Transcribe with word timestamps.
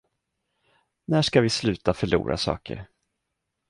När 1.05 1.21
ska 1.21 1.41
vi 1.41 1.49
sluta 1.49 1.93
förlora 1.93 2.37
saker? 2.37 2.87